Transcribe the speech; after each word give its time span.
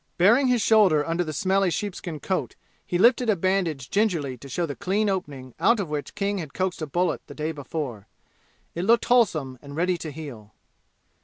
Baring 0.17 0.47
his 0.47 0.63
shoulder 0.63 1.05
under 1.05 1.23
the 1.23 1.31
smelly 1.31 1.69
sheepskin 1.69 2.19
coat, 2.19 2.55
he 2.83 2.97
lifted 2.97 3.29
a 3.29 3.35
bandage 3.35 3.91
gingerly 3.91 4.35
to 4.35 4.49
show 4.49 4.65
the 4.65 4.75
clean 4.75 5.11
opening 5.11 5.53
out 5.59 5.79
of 5.79 5.89
which 5.91 6.15
King 6.15 6.39
had 6.39 6.55
coaxed 6.55 6.81
a 6.81 6.87
bullet 6.87 7.21
the 7.27 7.35
day 7.35 7.51
before. 7.51 8.07
It 8.73 8.85
looked 8.85 9.05
wholesome 9.05 9.59
and 9.61 9.75
ready 9.75 9.99
to 9.99 10.09
heal. 10.11 10.55